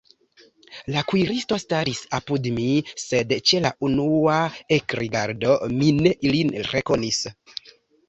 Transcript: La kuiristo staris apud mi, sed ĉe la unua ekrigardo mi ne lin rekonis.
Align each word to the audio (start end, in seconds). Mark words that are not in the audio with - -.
La 0.95 1.03
kuiristo 1.11 1.57
staris 1.63 2.01
apud 2.19 2.49
mi, 2.57 2.65
sed 3.05 3.37
ĉe 3.51 3.63
la 3.67 3.75
unua 3.91 4.41
ekrigardo 4.81 5.63
mi 5.79 5.95
ne 6.03 6.19
lin 6.35 6.55
rekonis. 6.75 7.27